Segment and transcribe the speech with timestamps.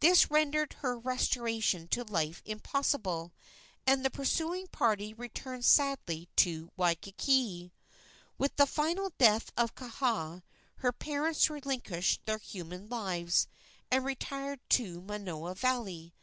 [0.00, 3.34] This rendered her restoration to life impossible,
[3.86, 7.74] and the pursuing party returned sadly to Waikiki.
[8.38, 10.42] With the final death of Kaha
[10.76, 13.48] her parents relinquished their human lives
[13.90, 16.14] and retired to Manoa Valley.